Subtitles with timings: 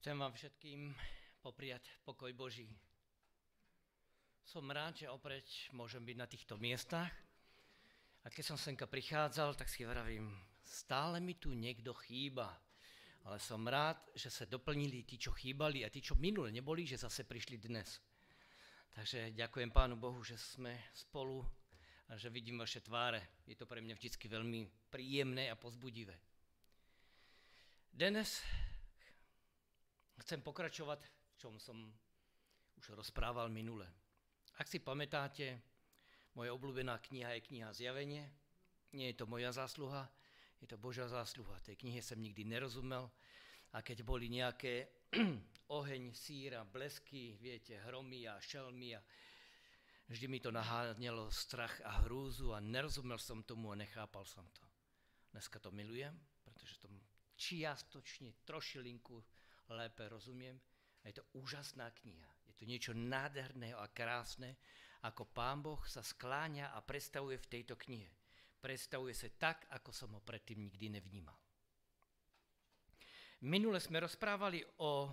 [0.00, 0.96] Chcem vám všetkým
[1.44, 2.64] popriať pokoj Boží.
[4.48, 7.12] Som rád, že opäť môžem byť na týchto miestach.
[8.24, 10.32] A keď som senka prichádzal, tak si vravím,
[10.64, 12.48] stále mi tu niekto chýba.
[13.28, 16.96] Ale som rád, že sa doplnili tí, čo chýbali a tí, čo minule neboli, že
[16.96, 18.00] zase prišli dnes.
[18.96, 21.44] Takže ďakujem Pánu Bohu, že sme spolu
[22.08, 23.44] a že vidím vaše tváre.
[23.44, 26.16] Je to pre mňa vždy veľmi príjemné a pozbudivé.
[27.92, 28.40] Dnes
[30.24, 31.76] chcem pokračovať, v čom som
[32.80, 33.88] už rozprával minule.
[34.60, 35.60] Ak si pamätáte,
[36.36, 38.24] moja obľúbená kniha je kniha Zjavenie.
[38.92, 40.10] Nie je to moja zásluha,
[40.60, 41.56] je to Božia zásluha.
[41.64, 43.08] Tej knihe som nikdy nerozumel.
[43.72, 44.90] A keď boli nejaké
[45.78, 49.00] oheň, síra, blesky, viete, hromy a šelmy a
[50.10, 54.66] vždy mi to naháňalo strach a hrúzu a nerozumel som tomu a nechápal som to.
[55.30, 56.12] Dneska to milujem,
[56.42, 56.90] pretože to
[57.38, 59.22] čiastočne trošilinku
[59.74, 60.58] lépe rozumiem.
[61.00, 62.28] A je to úžasná kniha.
[62.46, 64.60] Je to niečo nádherného a krásne,
[65.08, 68.10] ako Pán Boh sa skláňa a predstavuje v tejto knihe.
[68.60, 71.36] Predstavuje sa tak, ako som ho predtým nikdy nevnímal.
[73.48, 75.08] Minule sme rozprávali o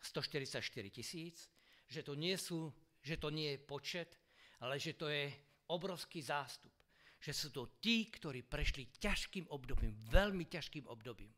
[0.00, 1.52] 144 tisíc,
[1.84, 2.72] že to, nie sú,
[3.04, 4.16] že to nie je počet,
[4.64, 5.28] ale že to je
[5.68, 6.72] obrovský zástup.
[7.20, 11.28] Že sú to tí, ktorí prešli ťažkým obdobím, veľmi ťažkým obdobím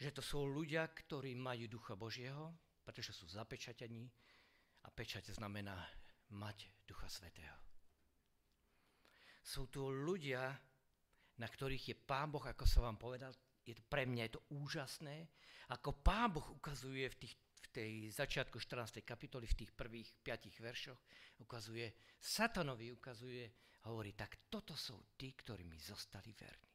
[0.00, 4.08] že to sú ľudia, ktorí majú ducha Božieho, pretože sú zapečatení
[4.80, 5.76] a pečať znamená
[6.32, 7.52] mať ducha svetého.
[9.44, 10.56] Sú tu ľudia,
[11.36, 14.42] na ktorých je Pán Boh, ako som vám povedal, je to, pre mňa je to
[14.56, 15.28] úžasné,
[15.68, 19.04] ako Pán Boh ukazuje v, tých, v tej začiatku 14.
[19.04, 21.00] kapitoly, v tých prvých 5 veršoch,
[21.44, 23.52] ukazuje, satanovi ukazuje,
[23.84, 26.72] hovorí, tak toto sú tí, ktorí mi zostali verní.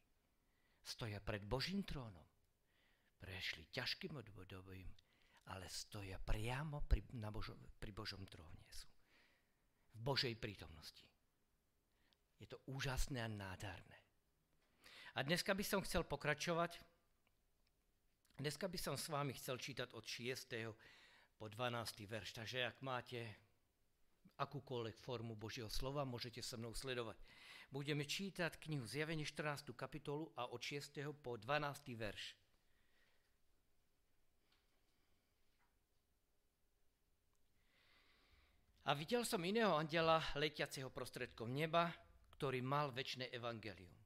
[0.85, 2.34] Stoja pred Božím trónom
[3.25, 4.85] prešli ťažkým obdobím,
[5.49, 8.86] ale stoja priamo pri, na Božom, pri Božom tróne sú.
[9.97, 11.02] V Božej prítomnosti.
[12.37, 13.97] Je to úžasné a nádherné.
[15.17, 16.77] A dneska by som chcel pokračovať.
[18.37, 20.53] Dneska by som s vámi chcel čítať od 6.
[21.39, 22.05] po 12.
[22.05, 22.30] verš.
[22.35, 23.23] Takže ak máte
[24.35, 27.15] akúkoľvek formu Božieho slova, môžete sa mnou sledovať.
[27.71, 29.71] Budeme čítať knihu Zjavenie 14.
[29.71, 30.99] kapitolu a od 6.
[31.23, 31.95] po 12.
[31.95, 32.45] verš.
[38.85, 41.89] A videl som iného andela letiaceho prostredkom neba,
[42.37, 43.97] ktorý mal väčšie evangelium.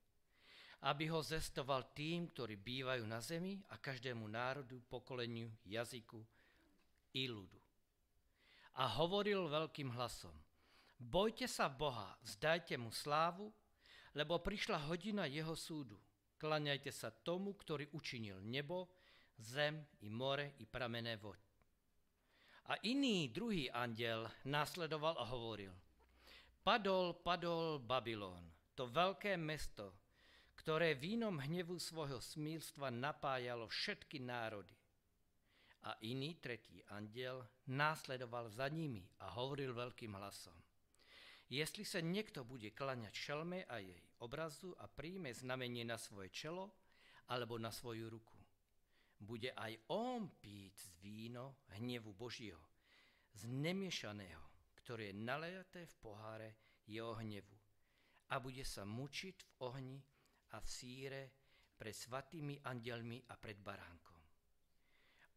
[0.88, 6.24] Aby ho zestoval tým, ktorí bývajú na zemi a každému národu, pokoleniu, jazyku
[7.12, 7.60] i ľudu.
[8.80, 10.32] A hovoril veľkým hlasom,
[10.96, 13.52] bojte sa Boha, zdajte mu slávu,
[14.16, 16.00] lebo prišla hodina jeho súdu.
[16.40, 18.88] Klaňajte sa tomu, ktorý učinil nebo,
[19.36, 21.49] zem i more i pramené vody
[22.70, 25.74] a iný druhý andel následoval a hovoril,
[26.62, 28.46] padol, padol Babylon,
[28.78, 29.98] to veľké mesto,
[30.54, 34.78] ktoré vínom hnevu svojho smilstva napájalo všetky národy.
[35.90, 37.42] A iný tretí andiel
[37.72, 40.54] následoval za nimi a hovoril veľkým hlasom.
[41.50, 46.70] Jestli sa niekto bude klaňať šelme a jej obrazu a príjme znamenie na svoje čelo
[47.34, 48.39] alebo na svoju ruku,
[49.20, 52.60] bude aj on piť z víno hnevu Božího,
[53.36, 56.50] z nemiešaného, ktoré je nalejaté v poháre
[56.88, 57.56] jeho hnevu.
[58.32, 60.00] A bude sa mučiť v ohni
[60.54, 61.22] a v síre
[61.76, 64.20] pred svatými andelmi a pred baránkom.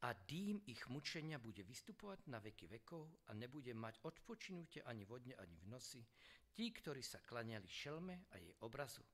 [0.03, 5.38] A dým ich mučenia bude vystupovať na veky vekov a nebude mať odpočinutie ani vodne,
[5.38, 6.03] ani v noci,
[6.50, 9.06] tí, ktorí sa klaňali šelme a jej obrazu,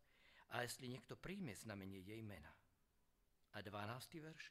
[0.56, 2.48] a jestli niekto príjme znamenie jej mena.
[3.52, 4.20] A 12.
[4.20, 4.44] verš.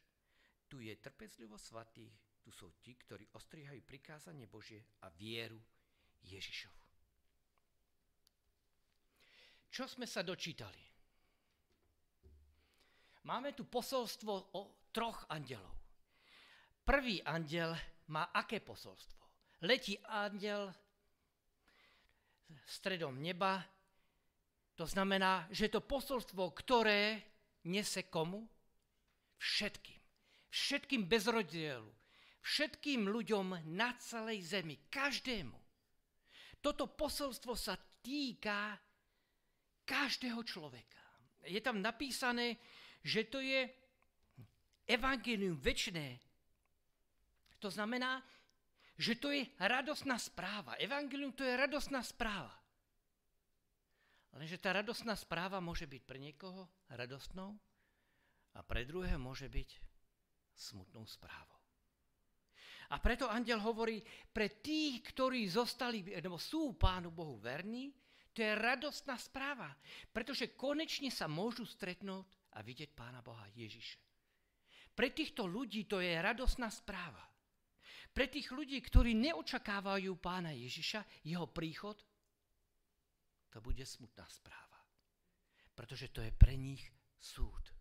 [0.68, 2.12] Tu je trpezlivo svatých,
[2.44, 5.60] tu sú tí, ktorí ostrihajú prikázanie Božie a vieru
[6.24, 6.84] Ježišovu.
[9.68, 10.80] Čo sme sa dočítali?
[13.28, 15.76] Máme tu posolstvo o troch andelov.
[16.84, 17.76] Prvý andel
[18.08, 19.20] má aké posolstvo?
[19.68, 20.72] Letí andel
[22.64, 23.60] stredom neba,
[24.72, 27.20] to znamená, že to posolstvo, ktoré
[27.68, 28.46] nese komu?
[29.38, 30.00] Všetkým.
[30.50, 31.98] Všetkým bez rozdielu
[32.48, 35.58] všetkým ľuďom na celej zemi, každému.
[36.64, 38.72] Toto posolstvo sa týka
[39.84, 41.04] každého človeka.
[41.44, 42.56] Je tam napísané,
[43.04, 43.68] že to je
[44.88, 46.18] evangelium väčšné.
[47.62, 48.24] To znamená,
[48.98, 50.74] že to je radosná správa.
[50.80, 52.50] Evangelium to je radosná správa.
[54.34, 57.54] Lenže tá radosná správa môže byť pre niekoho radostnou
[58.58, 59.70] a pre druhého môže byť
[60.58, 61.54] smutnou správou.
[62.88, 64.00] A preto andel hovorí,
[64.32, 67.92] pre tých, ktorí zostali, nebo sú Pánu Bohu verní,
[68.32, 69.70] to je radostná správa,
[70.10, 72.26] pretože konečne sa môžu stretnúť
[72.56, 74.00] a vidieť Pána Boha Ježiše.
[74.96, 77.22] Pre týchto ľudí to je radostná správa.
[78.10, 82.00] Pre tých ľudí, ktorí neočakávajú Pána Ježiša, jeho príchod,
[83.52, 84.80] to bude smutná správa.
[85.76, 86.82] Pretože to je pre nich
[87.20, 87.77] súd.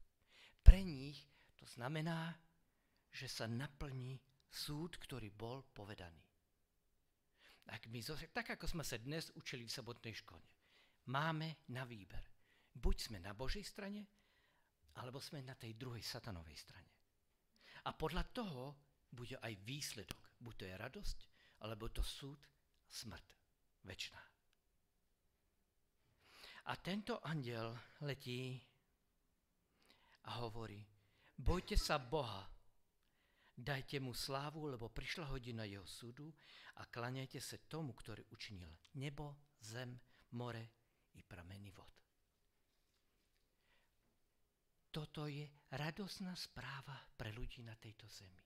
[0.68, 1.16] Pre nich
[1.56, 2.36] to znamená,
[3.08, 4.20] že sa naplní
[4.52, 6.20] súd, ktorý bol povedaný.
[7.64, 8.00] Tak, my,
[8.36, 10.44] tak ako sme sa dnes učili v sobotnej škole,
[11.08, 12.20] máme na výber.
[12.76, 14.04] Buď sme na Božej strane,
[15.00, 16.92] alebo sme na tej druhej satanovej strane.
[17.88, 18.64] A podľa toho
[19.08, 20.36] bude aj výsledok.
[20.36, 21.20] Buď to je radosť,
[21.64, 22.44] alebo to súd,
[22.92, 23.28] smrť,
[23.88, 24.22] väčšiná.
[26.68, 27.72] A tento andiel
[28.04, 28.60] letí
[30.28, 30.84] a hovorí,
[31.38, 32.46] bojte sa Boha,
[33.58, 36.30] Dajte mu slávu, lebo prišla hodina jeho súdu
[36.78, 38.70] a klaňajte sa tomu, ktorý učinil
[39.02, 39.98] nebo, zem,
[40.38, 40.62] more
[41.18, 41.90] i prameny vod.
[44.94, 48.46] Toto je radosná správa pre ľudí na tejto zemi.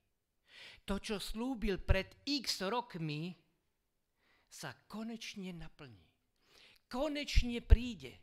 [0.88, 3.36] To, čo slúbil pred x rokmi,
[4.48, 6.08] sa konečne naplní.
[6.88, 8.16] Konečne príde.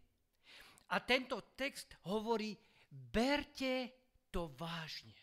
[0.90, 2.58] A tento text hovorí,
[2.90, 3.94] berte
[4.34, 5.16] to vážne.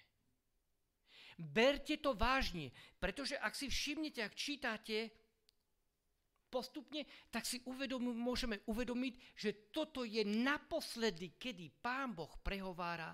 [1.37, 5.13] Berte to vážne, pretože ak si všimnete, ak čítate
[6.49, 13.13] postupne, tak si uvedom, môžeme uvedomiť, že toto je naposledy, kedy Pán Boh prehovára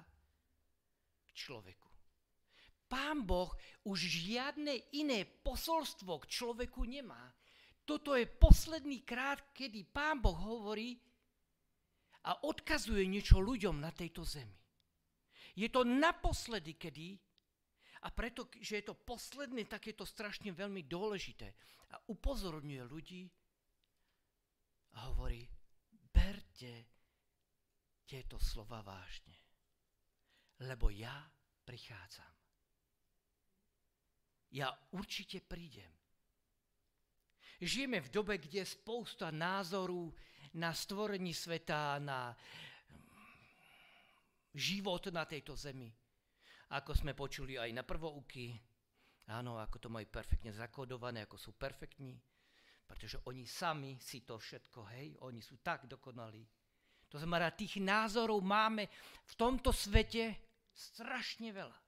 [1.26, 1.90] k človeku.
[2.86, 3.50] Pán Boh
[3.88, 7.32] už žiadne iné posolstvo k človeku nemá.
[7.82, 11.00] Toto je posledný krát, kedy Pán Boh hovorí
[12.22, 14.58] a odkazuje niečo ľuďom na tejto zemi.
[15.58, 17.18] Je to naposledy, kedy
[18.02, 21.54] a preto, že je to posledné, tak je to strašne veľmi dôležité.
[21.92, 23.22] A upozorňuje ľudí
[24.98, 25.46] a hovorí,
[26.10, 26.88] berte
[28.08, 29.38] tieto slova vážne,
[30.66, 31.14] lebo ja
[31.64, 32.32] prichádzam.
[34.52, 35.88] Ja určite prídem.
[37.62, 40.12] Žijeme v dobe, kde je spousta názorů
[40.58, 42.32] na stvorení sveta, na
[44.52, 45.88] život na tejto zemi
[46.72, 48.56] ako sme počuli aj na prvouky,
[49.28, 52.16] áno, ako to majú perfektne zakodované, ako sú perfektní,
[52.88, 56.40] pretože oni sami si to všetko, hej, oni sú tak dokonalí.
[57.12, 58.88] To znamená, tých názorov máme
[59.28, 60.32] v tomto svete
[60.72, 61.78] strašne veľa.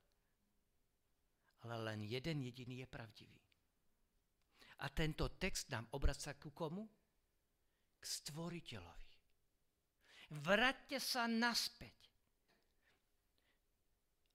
[1.64, 3.40] Ale len jeden jediný je pravdivý.
[4.84, 6.84] A tento text nám obraca ku komu?
[8.04, 9.12] K stvoriteľovi.
[10.44, 12.12] Vráťte sa naspäť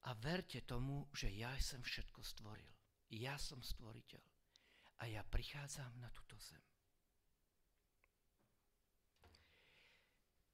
[0.09, 2.73] a verte tomu, že ja som všetko stvoril.
[3.13, 4.25] Ja som stvoriteľ.
[4.99, 6.65] A ja prichádzam na túto zem.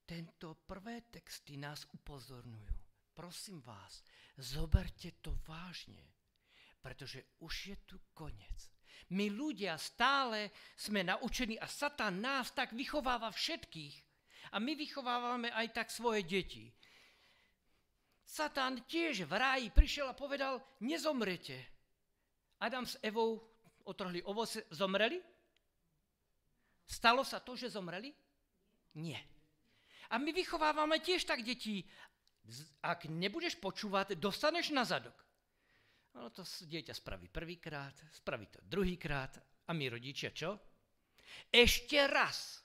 [0.03, 2.75] Tento prvé texty nás upozorňujú.
[3.15, 4.03] Prosím vás,
[4.35, 6.03] zoberte to vážne,
[6.83, 8.75] pretože už je tu koniec.
[9.13, 13.95] My ľudia stále sme naučení a Satan nás tak vychováva všetkých.
[14.53, 16.69] A my vychovávame aj tak svoje deti.
[18.25, 21.56] Satan tiež v ráji prišiel a povedal, nezomrete.
[22.59, 23.37] Adam s Evou
[23.85, 25.21] otrhli ovoce, zomreli?
[26.85, 28.14] Stalo sa to, že zomreli?
[28.97, 29.21] Nie.
[30.09, 31.85] A my vychovávame tiež tak detí,
[32.85, 35.18] ak nebudeš počúvať, dostaneš na zadok.
[36.16, 39.36] No to dieťa spraví prvýkrát, spraví to druhýkrát
[39.68, 40.56] a my rodičia čo?
[41.52, 42.64] Ešte raz.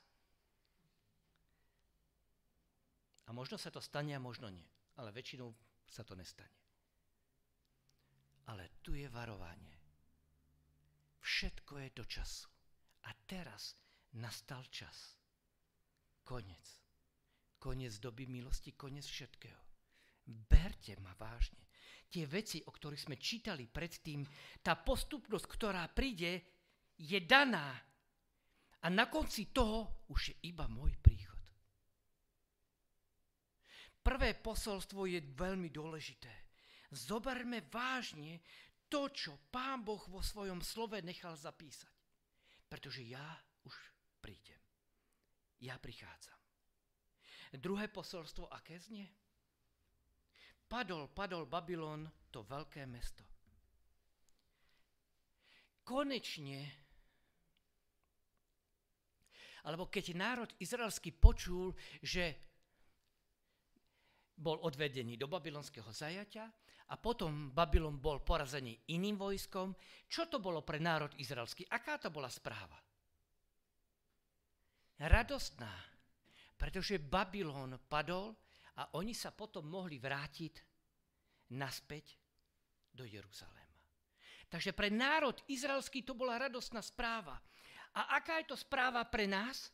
[3.27, 5.49] A možno sa to stane a možno nie ale väčšinou
[5.89, 6.61] sa to nestane.
[8.53, 9.81] Ale tu je varovanie.
[11.25, 12.49] Všetko je do času.
[13.09, 13.73] A teraz
[14.21, 15.17] nastal čas.
[16.21, 16.65] Konec.
[17.57, 19.63] Konec doby milosti, konec všetkého.
[20.29, 21.70] Berte ma vážne.
[22.11, 24.27] Tie veci, o ktorých sme čítali predtým,
[24.59, 26.43] tá postupnosť, ktorá príde,
[26.99, 27.71] je daná.
[28.83, 31.39] A na konci toho už je iba môj príchod.
[34.01, 36.51] Prvé posolstvo je veľmi dôležité.
[36.91, 38.43] Zoberme vážne
[38.91, 41.95] to, čo Pán Boh vo svojom slove nechal zapísať.
[42.67, 43.23] Pretože ja
[43.63, 43.77] už
[44.19, 44.59] prídem.
[45.63, 46.39] Ja prichádzam.
[47.61, 49.07] Druhé posolstvo, aké znie?
[50.71, 53.27] Padol, padol Babylon, to veľké mesto.
[55.83, 56.63] Konečne,
[59.67, 62.39] alebo keď národ izraelský počul, že
[64.39, 66.47] bol odvedený do babylonského zajatia
[66.91, 69.75] a potom Babylon bol porazený iným vojskom.
[70.07, 71.67] Čo to bolo pre národ izraelský?
[71.67, 72.79] Aká to bola správa?
[75.03, 75.75] Radostná,
[76.55, 78.33] pretože Babylon padol
[78.79, 80.55] a oni sa potom mohli vrátiť
[81.57, 82.15] naspäť
[82.95, 83.79] do Jeruzaléma.
[84.51, 87.39] Takže pre národ izraelský to bola radostná správa.
[87.95, 89.71] A aká je to správa pre nás?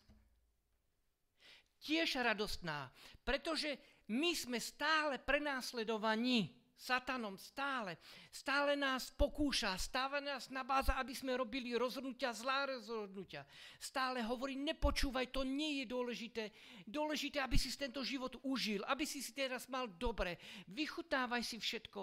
[1.80, 2.88] Tiež radostná,
[3.24, 3.76] pretože
[4.12, 7.96] my sme stále prenásledovaní satanom, stále.
[8.28, 13.48] Stále nás pokúša, stále nás nabáza, aby sme robili rozhodnutia, zlá rozhodnutia.
[13.80, 16.44] Stále hovorí, nepočúvaj, to nie je dôležité.
[16.84, 20.36] Dôležité, aby si tento život užil, aby si si teraz mal dobre.
[20.68, 22.00] Vychutávaj si všetko.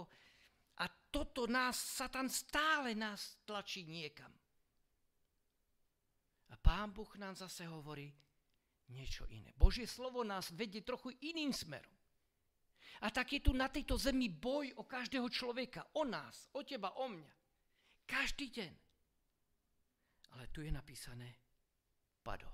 [0.82, 4.34] A toto nás, Satan stále nás tlačí niekam.
[6.50, 8.10] A Pán Boh nám zase hovorí
[8.90, 9.54] niečo iné.
[9.54, 12.03] Božie slovo nás vedie trochu iným smerom.
[13.02, 16.94] A tak je tu na tejto zemi boj o každého človeka, o nás, o teba,
[17.02, 17.34] o mňa.
[18.06, 18.74] Každý deň.
[20.34, 21.30] Ale tu je napísané,
[22.22, 22.54] padol.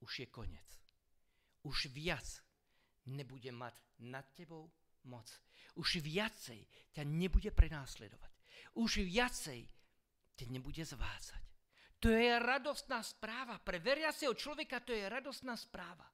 [0.00, 0.68] Už je koniec.
[1.64, 2.26] Už viac
[3.08, 4.68] nebude mať nad tebou
[5.08, 5.26] moc.
[5.74, 6.60] Už viacej
[6.92, 8.32] ťa nebude prenásledovať.
[8.76, 9.60] Už viacej
[10.36, 11.42] ťa nebude zvádzať.
[12.04, 13.56] To je radostná správa.
[13.56, 16.04] Pre veriaceho človeka to je radostná správa.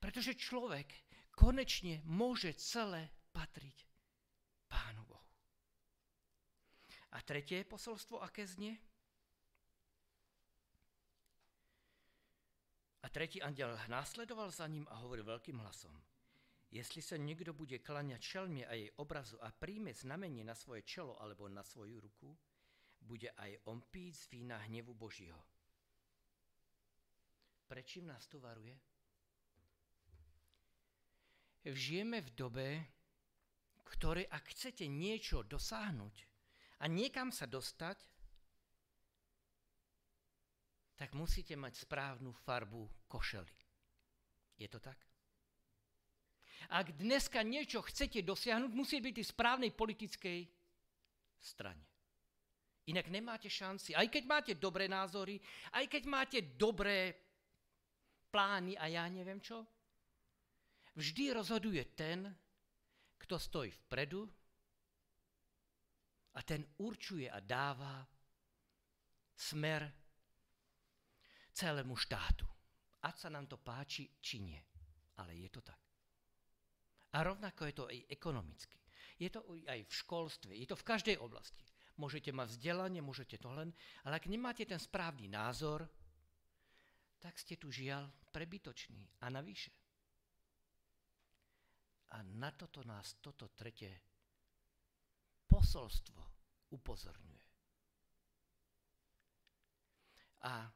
[0.00, 0.88] Pretože človek
[1.32, 3.84] konečne môže celé patriť
[4.68, 5.30] Pánu Bohu.
[7.12, 8.76] A tretie posolstvo, aké znie?
[13.02, 15.94] A tretí anděl následoval za ním a hovoril veľkým hlasom.
[16.74, 21.14] Jestli sa niekto bude klaňať šelmie a jej obrazu a príjme znamenie na svoje čelo
[21.22, 22.34] alebo na svoju ruku,
[23.06, 25.38] bude aj on pít z vína hnevu Božího.
[27.70, 28.74] Prečím nás to varuje?
[31.74, 32.68] Žijeme v dobe,
[33.86, 36.14] ktoré ak chcete niečo dosáhnuť
[36.82, 37.96] a niekam sa dostať,
[40.96, 43.52] tak musíte mať správnu farbu košely.
[44.56, 44.96] Je to tak?
[46.72, 50.40] Ak dneska niečo chcete dosiahnuť, musí byť v správnej politickej
[51.36, 51.84] strane.
[52.88, 53.92] Inak nemáte šanci.
[53.92, 55.36] Aj keď máte dobré názory,
[55.76, 57.12] aj keď máte dobré
[58.32, 59.62] plány a ja neviem čo,
[60.96, 62.24] Vždy rozhoduje ten,
[63.20, 64.24] kto stojí vpredu
[66.32, 68.00] a ten určuje a dáva
[69.36, 69.92] smer
[71.52, 72.48] celému štátu.
[73.04, 74.60] Ať sa nám to páči, či nie.
[75.20, 75.80] Ale je to tak.
[77.12, 78.76] A rovnako je to aj ekonomicky.
[79.16, 81.64] Je to aj v školstve, je to v každej oblasti.
[81.96, 83.72] Môžete mať vzdelanie, môžete to len,
[84.04, 85.88] ale ak nemáte ten správny názor,
[87.16, 89.72] tak ste tu žiaľ prebytoční a navyše.
[92.14, 93.90] A na toto nás toto tretie
[95.46, 96.20] posolstvo
[96.70, 97.44] upozorňuje.
[100.46, 100.70] A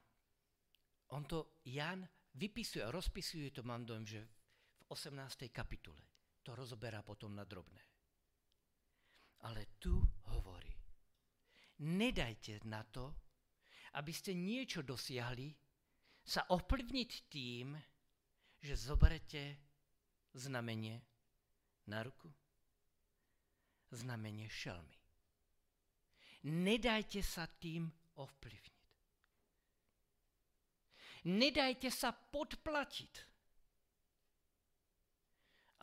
[1.14, 2.02] on to Jan
[2.34, 4.20] vypisuje a rozpisuje to, mám dojem, že
[4.78, 5.50] v 18.
[5.54, 6.02] kapitule.
[6.42, 7.82] To rozoberá potom na drobné.
[9.46, 10.00] Ale tu
[10.34, 10.72] hovorí,
[11.84, 13.14] nedajte na to,
[13.98, 15.50] aby ste niečo dosiahli,
[16.20, 17.74] sa ovplyvniť tým,
[18.60, 19.56] že zoberete
[20.36, 21.09] znamenie
[21.90, 22.30] na ruku?
[23.90, 24.94] Znamenie šelmy.
[26.46, 28.80] Nedajte sa tým ovplyvniť.
[31.28, 33.14] Nedajte sa podplatiť.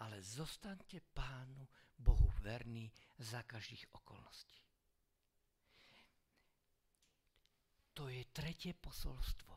[0.02, 2.90] Ale zostaňte pánu Bohu verný
[3.22, 4.62] za každých okolností.
[7.98, 9.54] To je tretie posolstvo,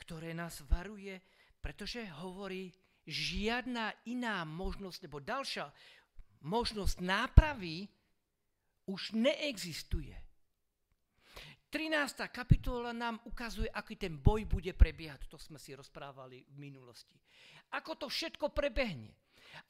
[0.00, 1.20] ktoré nás varuje,
[1.60, 2.72] pretože hovorí,
[3.06, 5.70] žiadna iná možnosť, nebo ďalšia
[6.42, 7.86] možnosť nápravy
[8.90, 10.14] už neexistuje.
[11.70, 12.30] 13.
[12.30, 15.26] kapitola nám ukazuje, aký ten boj bude prebiehať.
[15.30, 17.18] To sme si rozprávali v minulosti.
[17.74, 19.10] Ako to všetko prebehne.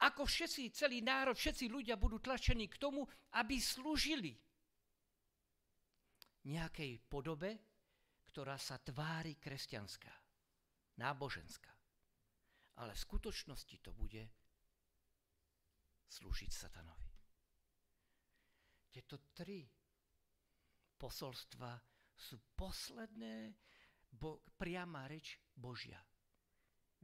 [0.05, 4.37] Ako všetci, celý národ, všetci ľudia budú tlačení k tomu, aby slúžili
[6.47, 7.57] nejakej podobe,
[8.29, 10.13] ktorá sa tvári kresťanská,
[11.01, 11.76] náboženská
[12.77, 14.23] ale v skutočnosti to bude
[16.07, 17.11] slúžiť satanovi.
[18.93, 19.65] Tieto tri
[20.97, 21.77] posolstva
[22.17, 23.53] sú posledné
[24.09, 26.01] bo, priama reč Božia.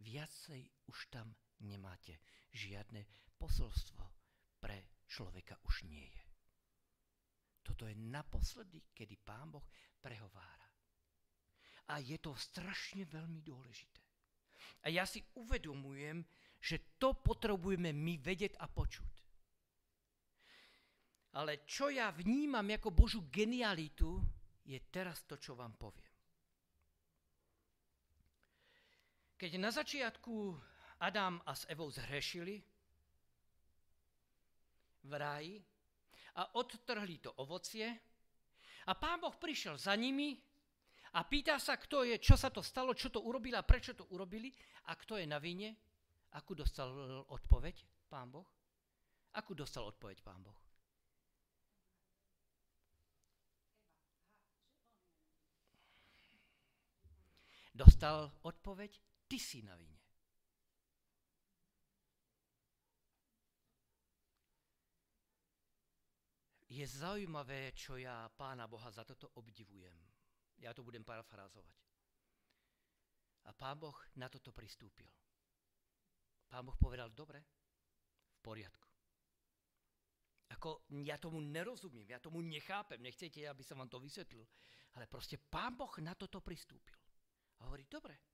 [0.01, 1.29] Viacej už tam
[1.61, 2.17] nemáte.
[2.53, 3.05] Žiadne
[3.37, 4.03] posolstvo
[4.57, 6.25] pre človeka už nie je.
[7.63, 9.63] Toto je naposledy, kedy Pán Boh
[10.01, 10.67] prehovára.
[11.93, 14.02] A je to strašne veľmi dôležité.
[14.83, 16.23] A ja si uvedomujem,
[16.63, 19.13] že to potrebujeme my vedieť a počuť.
[21.33, 24.21] Ale čo ja vnímam ako Božú genialitu,
[24.63, 26.13] je teraz to, čo vám poviem.
[29.35, 30.55] Keď na začiatku
[31.03, 32.63] Adam a s Evou zhrešili
[35.03, 35.59] v ráji
[36.39, 37.91] a odtrhli to ovocie
[38.87, 40.39] a pán Boh prišiel za nimi
[41.13, 44.09] a pýta sa, kto je, čo sa to stalo, čo to urobili a prečo to
[44.09, 44.49] urobili
[44.89, 45.77] a kto je na vine.
[46.33, 46.89] Akú dostal
[47.29, 48.49] odpoveď pán Boh?
[49.37, 50.57] Akú dostal odpoveď pán Boh?
[57.73, 59.97] Dostal odpoveď, ty si na vine.
[66.69, 70.12] Je zaujímavé, čo ja pána Boha za toto obdivujem.
[70.61, 71.77] Ja to budem parafrázovať.
[73.43, 75.09] A pán Boh na toto pristúpil.
[76.47, 77.43] Pán Boh povedal, dobre,
[78.29, 78.87] v poriadku.
[80.53, 84.45] Ako ja tomu nerozumiem, ja tomu nechápem, nechcete, aby som vám to vysvetlil.
[84.93, 86.95] Ale proste pán Boh na toto pristúpil.
[87.59, 88.32] A hovorí, dobre,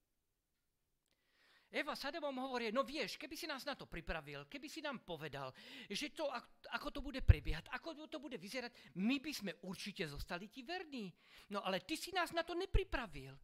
[1.70, 5.06] Eva s Adamom hovorí, no vieš, keby si nás na to pripravil, keby si nám
[5.06, 5.54] povedal,
[5.86, 6.26] že to,
[6.74, 11.14] ako to bude prebiehať, ako to bude vyzerať, my by sme určite zostali ti verní.
[11.54, 13.38] No ale ty si nás na to nepripravil.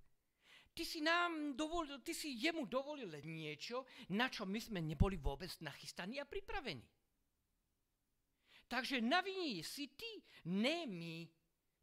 [0.76, 3.86] Ty si nám dovolil, ty si jemu dovolil niečo,
[4.18, 6.84] na čo my sme neboli vôbec nachystaní a pripravení.
[8.66, 11.18] Takže na vine si ty, ne my.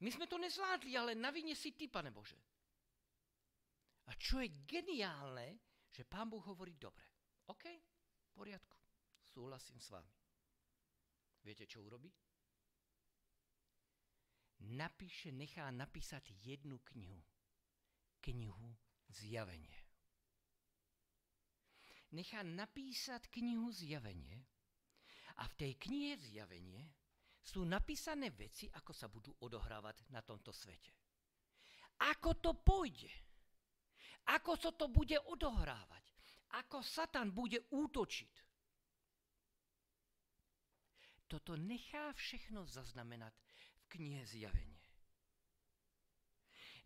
[0.02, 2.34] My sme to nezvládli, ale na vine si ty, pane Bože.
[4.10, 7.04] A čo je geniálne, že pán Boh hovorí, dobre,
[7.52, 8.78] OK, v poriadku,
[9.28, 10.12] súhlasím s vami.
[11.44, 12.08] Viete, čo urobí?
[14.72, 17.18] Napíše, nechá napísať jednu knihu.
[18.22, 18.78] Knihu
[19.10, 19.82] Zjavenie.
[22.14, 24.46] Nechá napísať knihu Zjavenie
[25.42, 26.86] a v tej knihe Zjavenie
[27.42, 30.94] sú napísané veci, ako sa budú odohrávať na tomto svete.
[32.14, 33.10] Ako to pôjde?
[34.30, 36.04] Ako sa to bude odohrávať?
[36.62, 38.34] Ako Satan bude útočiť?
[41.26, 44.80] Toto nechá všechno zaznamenať v knihe Zjavenie.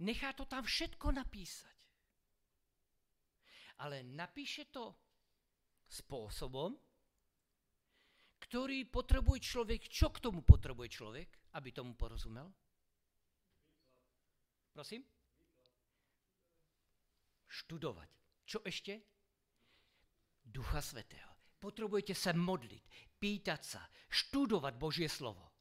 [0.06, 1.76] Nechá to tam všetko napísať.
[3.82, 4.94] Ale napíše to
[5.88, 6.78] spôsobom,
[8.46, 9.80] ktorý potrebuje človek.
[9.90, 12.46] Čo k tomu potrebuje človek, aby tomu porozumel?
[14.70, 15.02] Prosím?
[17.46, 18.10] Študovať.
[18.46, 19.02] Čo ešte?
[20.46, 21.34] Ducha Svetého.
[21.58, 25.56] Potrebujete sa modliť, pýtať sa, študovať Božie slovo.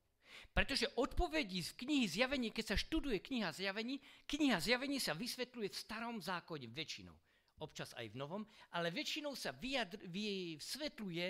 [0.55, 5.81] Pretože odpovedí z knihy Zjavení, keď sa študuje kniha Zjavení, kniha Zjavení sa vysvetľuje v
[5.81, 7.15] starom zákone väčšinou.
[7.59, 8.43] Občas aj v novom,
[8.75, 11.27] ale väčšinou sa vyjadr, vysvetľuje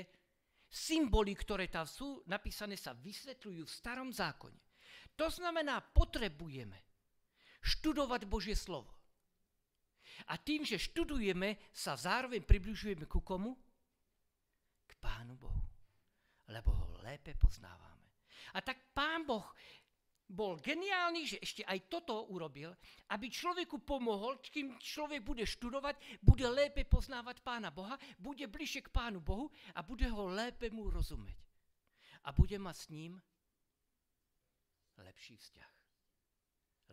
[0.69, 4.57] symboly, ktoré tam sú napísané, sa vysvetľujú v starom zákone.
[5.15, 6.81] To znamená, potrebujeme
[7.61, 8.94] študovať Božie slovo.
[10.32, 13.54] A tým, že študujeme, sa zároveň približujeme ku komu?
[14.88, 15.63] K Pánu Bohu.
[16.49, 18.10] Lebo ho lépe poznávame.
[18.56, 19.45] A tak Pán Boh
[20.25, 22.73] bol geniálny, že ešte aj toto urobil,
[23.13, 28.93] aby človeku pomohol, kým človek bude študovať, bude lépe poznávať Pána Boha, bude bližšie k
[28.93, 31.38] Pánu Bohu a bude ho lépe mu rozumieť.
[32.25, 33.21] A bude mať s ním
[34.97, 35.73] lepší vzťah,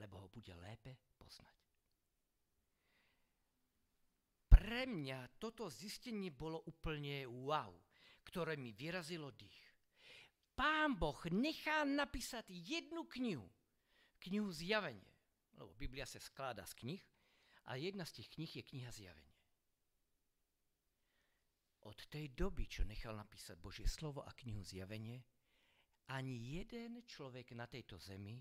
[0.04, 1.71] lebo ho bude lépe poznať
[4.62, 7.74] pre mňa toto zistenie bolo úplne wow,
[8.22, 9.58] ktoré mi vyrazilo dých.
[10.54, 13.42] Pán Boh nechá napísať jednu knihu,
[14.22, 15.10] knihu Zjavenie,
[15.58, 17.02] lebo Biblia sa skláda z knih
[17.66, 19.34] a jedna z tých knih je kniha Zjavenie.
[21.82, 25.26] Od tej doby, čo nechal napísať Božie slovo a knihu Zjavenie,
[26.14, 28.38] ani jeden človek na tejto zemi,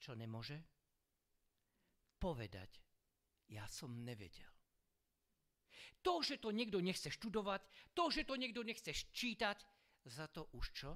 [0.00, 0.56] čo nemôže
[2.16, 2.85] povedať,
[3.50, 4.50] ja som nevedel.
[6.02, 9.58] To, že to niekto nechce študovať, to, že to niekto nechce čítať,
[10.06, 10.92] za to už čo?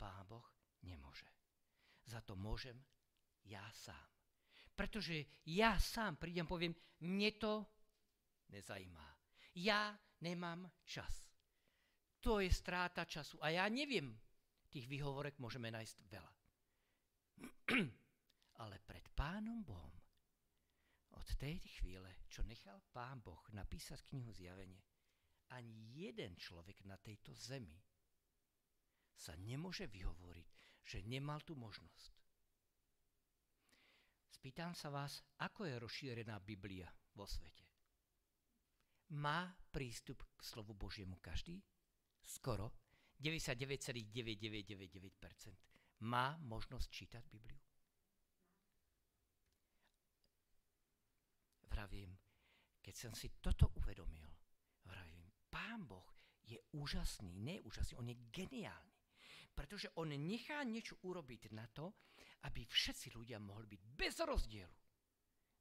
[0.00, 0.46] Pán Boh
[0.88, 1.28] nemôže.
[2.08, 2.80] Za to môžem
[3.44, 4.08] ja sám.
[4.72, 6.72] Pretože ja sám prídem, poviem,
[7.04, 7.60] mne to
[8.48, 9.04] nezajímá.
[9.60, 9.92] Ja
[10.24, 11.28] nemám čas.
[12.24, 13.36] To je stráta času.
[13.44, 14.16] A ja neviem,
[14.72, 16.32] tých výhovorek môžeme nájsť veľa.
[18.64, 19.91] Ale pred Pánom Bohom
[21.16, 24.82] od tej chvíle, čo nechal Pán Boh napísať knihu Zjavenie,
[25.52, 27.76] ani jeden človek na tejto zemi
[29.12, 30.48] sa nemôže vyhovoriť,
[30.82, 32.10] že nemal tú možnosť.
[34.32, 37.62] Spýtam sa vás, ako je rozšírená Biblia vo svete.
[39.12, 41.62] Má prístup k slovu Božiemu každý?
[42.24, 42.72] Skoro.
[43.22, 47.71] 99,9999% má možnosť čítať Bibliu.
[51.72, 52.12] Vravím,
[52.84, 54.28] keď som si toto uvedomil,
[54.84, 56.04] vravím, Pán Boh
[56.44, 58.92] je úžasný, ne úžasný, on je geniálny.
[59.52, 61.92] Pretože on nechá niečo urobiť na to,
[62.48, 64.76] aby všetci ľudia mohli byť bez rozdielu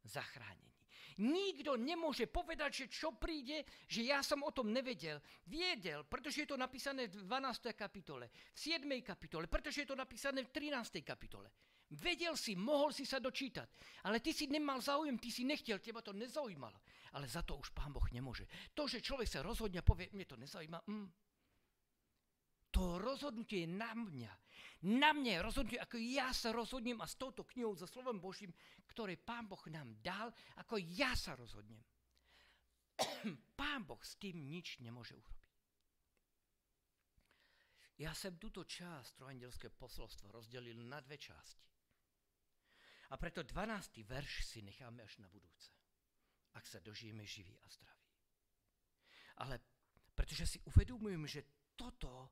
[0.07, 0.71] zachránení.
[1.19, 5.19] Nikto nemôže povedať, že čo príde, že ja som o tom nevedel.
[5.43, 7.75] Viedel, pretože je to napísané v 12.
[7.75, 8.87] kapitole, v 7.
[9.03, 11.03] kapitole, pretože je to napísané v 13.
[11.03, 11.51] kapitole.
[11.91, 13.67] Vedel si, mohol si sa dočítať,
[14.07, 16.79] ale ty si nemal záujem, ty si nechtel, teba to nezaujímalo.
[17.11, 18.47] Ale za to už Pán Boh nemôže.
[18.71, 21.07] To, že človek sa rozhodne a povie, mne to nezaujíma, mm,
[22.71, 24.31] to rozhodnutie je na mňa.
[24.87, 28.55] Na mne je rozhodnutie, ako ja sa rozhodnem a s touto knihou, so slovom Božím,
[28.87, 30.31] ktoré Pán Boh nám dal,
[30.63, 31.83] ako ja sa rozhodnem.
[33.59, 35.51] Pán Boh s tým nič nemôže urobiť.
[37.99, 41.61] Ja som túto časť trojandelské posolstvo rozdelil na dve časti.
[43.11, 44.07] A preto 12.
[44.07, 45.75] verš si necháme až na budúce,
[46.55, 48.07] ak sa dožijeme živí a zdraví.
[49.43, 49.59] Ale
[50.15, 51.41] pretože si uvedomujem, že
[51.75, 52.31] toto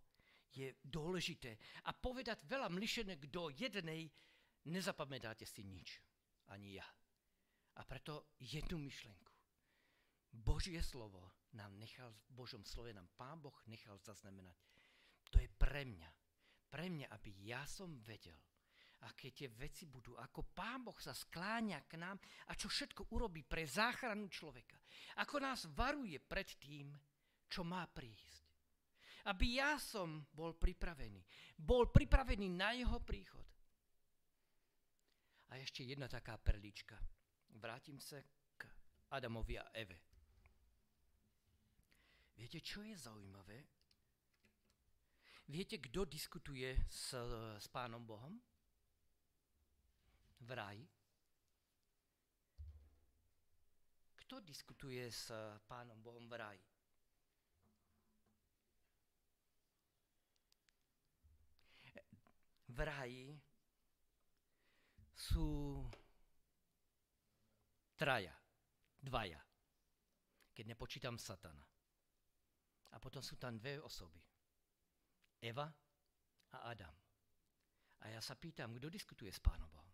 [0.56, 1.58] je dôležité.
[1.88, 4.08] A povedať veľa mlišenek do jednej,
[4.70, 6.00] nezapamätáte si nič.
[6.50, 6.88] Ani ja.
[7.78, 9.34] A preto jednu myšlenku.
[10.30, 14.58] Božie slovo nám nechal, v Božom slove nám Pán Boh nechal zaznamenať.
[15.34, 16.10] To je pre mňa.
[16.70, 18.38] Pre mňa, aby ja som vedel,
[19.00, 23.48] aké tie veci budú, ako Pán Boh sa skláňa k nám a čo všetko urobí
[23.48, 24.76] pre záchranu človeka.
[25.24, 26.92] Ako nás varuje pred tým,
[27.48, 28.50] čo má prísť
[29.28, 31.22] aby ja som bol pripravený.
[31.60, 33.44] Bol pripravený na jeho príchod.
[35.50, 36.96] A ešte jedna taká perlička.
[37.58, 38.22] Vrátim sa
[38.56, 38.62] k
[39.12, 39.98] Adamovi a Eve.
[42.38, 43.60] Viete, čo je zaujímavé?
[45.50, 47.12] Viete, kto diskutuje s,
[47.60, 48.38] s Pánom Bohom?
[50.40, 50.88] V ráji?
[54.16, 55.34] Kto diskutuje s
[55.68, 56.64] Pánom Bohom v ráji?
[62.70, 63.26] v raji
[65.12, 65.84] sú
[67.98, 68.32] traja,
[69.02, 69.42] dvaja,
[70.56, 71.66] keď nepočítam satana.
[72.90, 74.22] A potom sú tam dve osoby.
[75.44, 75.68] Eva
[76.56, 76.96] a Adam.
[78.00, 79.94] A ja sa pýtam, kto diskutuje s Pánom Bohom?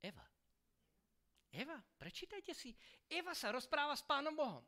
[0.00, 0.24] Eva.
[1.56, 2.76] Eva, prečítajte si.
[3.08, 4.60] Eva sa rozpráva s Pánom Bohom.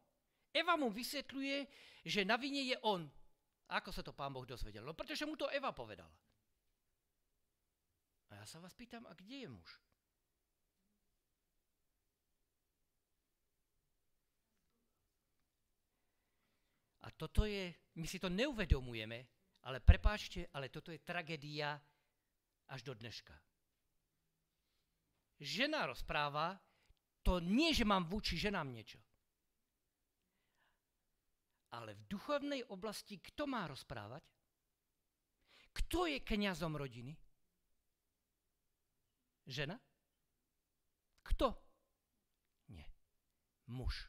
[0.48, 1.68] Eva mu vysvetľuje,
[2.08, 3.04] že na vine je on.
[3.68, 4.80] Ako sa to pán Boh dozvedel?
[4.80, 6.08] No pretože mu to Eva povedala.
[8.32, 9.70] A ja sa vás pýtam, a kde je muž?
[17.04, 19.28] A toto je, my si to neuvedomujeme,
[19.64, 21.76] ale prepáčte, ale toto je tragédia
[22.68, 23.32] až do dneška.
[25.40, 26.56] Žena rozpráva,
[27.28, 28.96] to nie, že mám vúči ženám niečo.
[31.76, 34.24] Ale v duchovnej oblasti kto má rozprávať?
[35.76, 37.12] Kto je kňazom rodiny?
[39.44, 39.76] Žena?
[41.20, 41.52] Kto?
[42.72, 42.88] Nie.
[43.76, 44.08] Muž.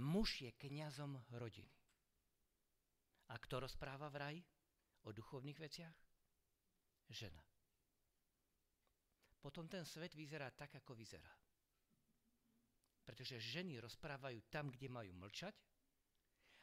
[0.00, 1.76] Muž je kňazom rodiny.
[3.28, 4.40] A kto rozpráva v raji
[5.04, 5.96] o duchovných veciach?
[7.12, 7.47] Žena.
[9.38, 11.30] Potom ten svet vyzerá tak, ako vyzerá.
[13.06, 15.54] Pretože ženy rozprávajú tam, kde majú mlčať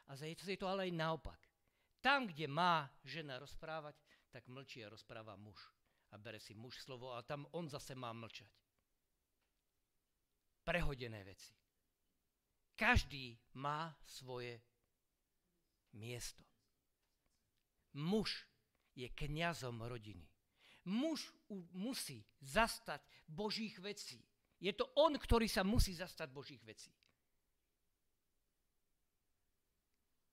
[0.06, 1.42] a je to ale aj naopak.
[1.98, 3.98] Tam, kde má žena rozprávať,
[4.30, 5.58] tak mlčí a rozpráva muž.
[6.14, 8.52] A bere si muž slovo a tam on zase má mlčať.
[10.62, 11.54] Prehodené veci.
[12.78, 14.62] Každý má svoje
[15.98, 16.44] miesto.
[17.98, 18.46] Muž
[18.94, 20.35] je kňazom rodiny.
[20.86, 21.34] Muž
[21.74, 24.22] musí zastať Božích vecí.
[24.62, 26.94] Je to on, ktorý sa musí zastať Božích vecí.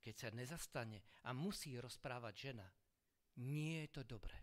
[0.02, 2.66] Keď sa nezastane a musí rozprávať žena,
[3.40, 4.36] nie je to dobré.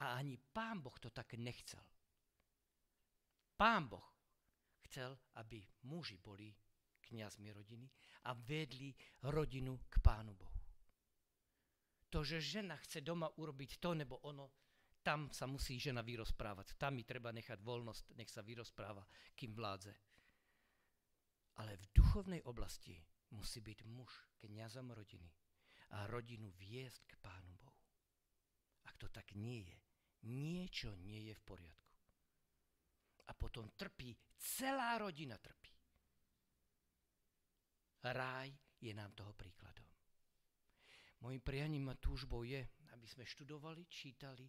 [0.00, 1.82] A ani pán Boh to tak nechcel.
[3.54, 4.08] Pán Boh
[4.88, 6.54] chcel, aby muži boli
[7.04, 7.90] kniazmi rodiny
[8.24, 8.94] a vedli
[9.26, 10.60] rodinu k pánu Bohu.
[12.10, 14.63] To, že žena chce doma urobiť to nebo ono,
[15.04, 16.80] tam sa musí žena vyrozprávať.
[16.80, 19.04] Tam mi treba nechať voľnosť, nech sa vyrozpráva,
[19.36, 19.92] kým vládze.
[21.60, 22.96] Ale v duchovnej oblasti
[23.36, 25.28] musí byť muž kniazom rodiny
[25.94, 27.84] a rodinu viesť k Pánu Bohu.
[28.88, 29.78] Ak to tak nie je,
[30.24, 31.94] niečo nie je v poriadku.
[33.28, 35.70] A po potom trpí, celá rodina trpí.
[38.04, 39.84] Ráj je nám toho príkladom.
[41.24, 42.60] Mojím prianím a túžbou je,
[42.92, 44.44] aby sme študovali, čítali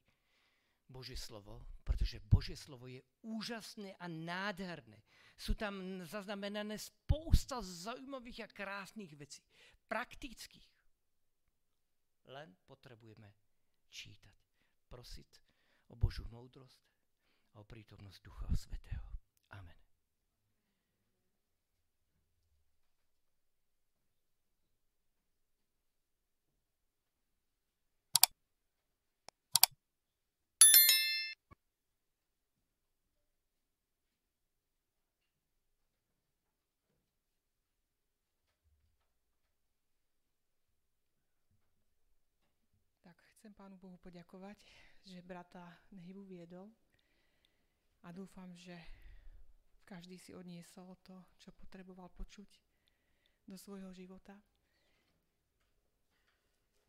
[0.86, 5.02] Božie slovo, pretože Božie slovo je úžasné a nádherné.
[5.36, 9.41] Sú tam zaznamenané spousta zaujímavých a krásnych vecí,
[9.89, 10.69] praktických.
[12.30, 13.30] Len potrebujeme
[13.89, 14.38] čítať,
[14.89, 15.30] prosiť
[15.89, 16.82] o Božú moudrosť
[17.54, 19.06] a o prítomnosť Ducha Svetého.
[19.54, 19.85] Amen.
[43.45, 44.58] Chcem Pánu Bohu poďakovať,
[45.05, 45.62] že brata
[45.93, 46.65] Nehybu viedol
[48.01, 48.73] a dúfam, že
[49.86, 52.49] každý si odniesol to, čo potreboval počuť
[53.45, 54.34] do svojho života.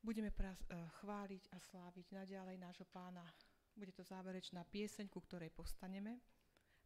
[0.00, 3.28] Budeme pras- eh, chváliť a sláviť naďalej nášho pána.
[3.76, 6.24] Bude to záverečná pieseň, ku ktorej postaneme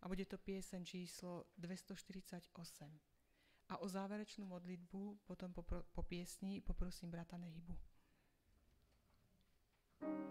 [0.03, 2.99] a bude to pieseň číslo 248.
[3.71, 7.90] A o záverečnú modlitbu potom po, po piesni poprosím brata Nehybu.
[10.03, 10.30] thank you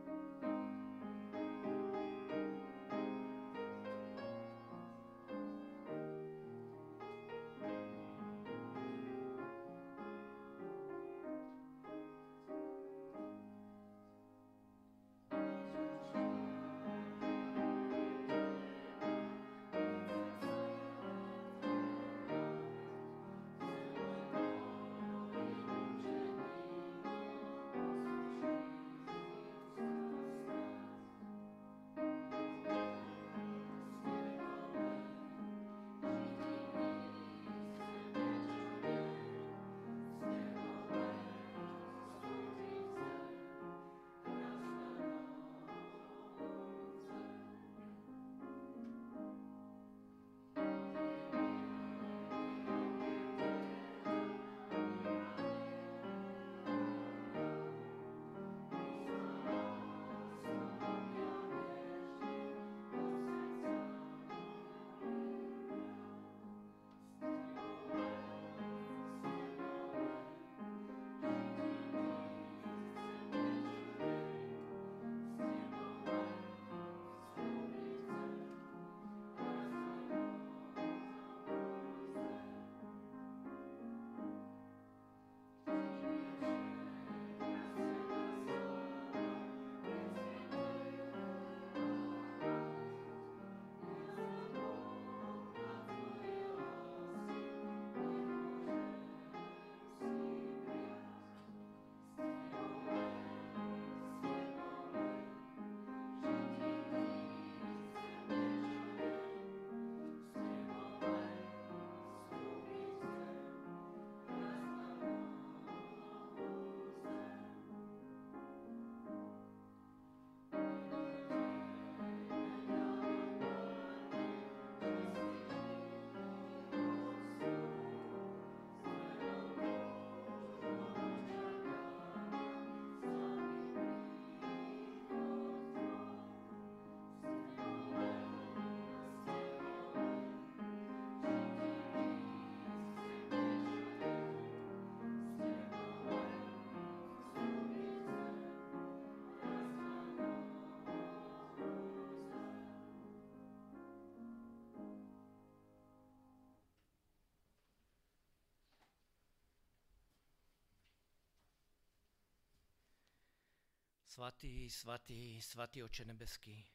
[164.20, 166.68] Svatý, svatý, svatý oče nebeský,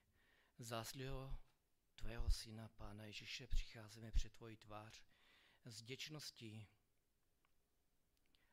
[0.58, 1.38] zásliho
[1.96, 5.02] Tvého Syna, Pána Ježiše, přicházíme před Tvoji tvář
[5.64, 6.68] s děčností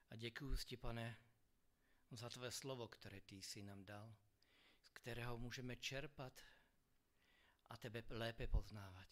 [0.10, 1.18] a děkuji ti, pane,
[2.12, 4.16] za Tvé slovo, které Ty jsi nám dal,
[4.84, 6.42] z kterého můžeme čerpat
[7.70, 9.10] a Tebe lépe poznávat.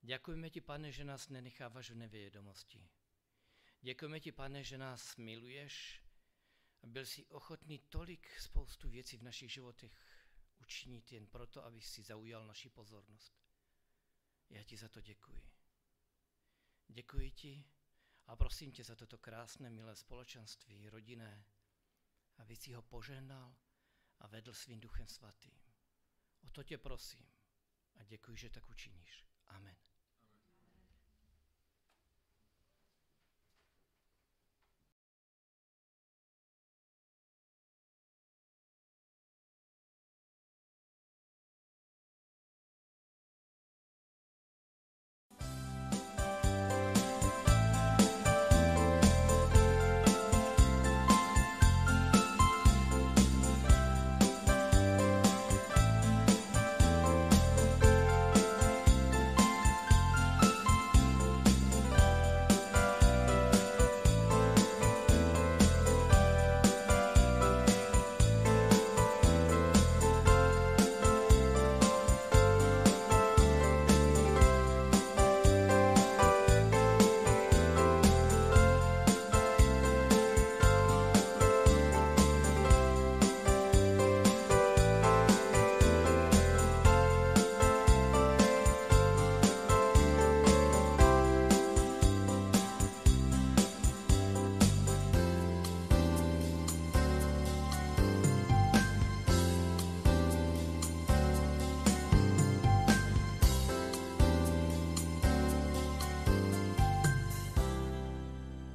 [0.00, 2.88] Děkujeme Ti, pane, že nás nenechávaš v nevědomosti.
[3.80, 6.07] Děkujeme Ti, pane, že nás miluješ
[6.86, 9.92] byl si ochotný tolik spoustu věcí v našich životech
[10.60, 13.32] učinit jen proto, aby si zaujal naši pozornost.
[14.50, 15.50] Já ti za to děkuji.
[16.88, 17.64] Děkuji ti
[18.26, 21.44] a prosím tě za toto krásné, milé společenství, rodinné,
[22.36, 23.56] aby si ho požehnal
[24.18, 25.58] a vedl svým duchem svatým.
[26.42, 27.28] O to tě prosím
[27.96, 29.26] A ďakuj, že tak učiníš.
[29.46, 29.76] Amen.